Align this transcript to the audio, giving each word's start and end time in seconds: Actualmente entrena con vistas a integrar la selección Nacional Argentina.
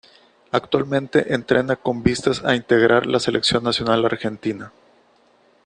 Actualmente 0.49 1.35
entrena 1.35 1.75
con 1.75 2.01
vistas 2.01 2.43
a 2.43 2.55
integrar 2.55 3.05
la 3.05 3.19
selección 3.19 3.63
Nacional 3.63 4.03
Argentina. 4.03 4.71